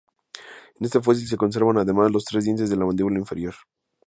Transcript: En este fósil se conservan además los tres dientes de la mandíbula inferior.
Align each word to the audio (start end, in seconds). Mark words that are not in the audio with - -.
En 0.79 0.85
este 0.87 0.99
fósil 0.99 1.27
se 1.27 1.37
conservan 1.37 1.77
además 1.77 2.09
los 2.09 2.25
tres 2.25 2.45
dientes 2.45 2.71
de 2.71 2.75
la 2.75 2.87
mandíbula 2.87 3.19
inferior. 3.19 3.53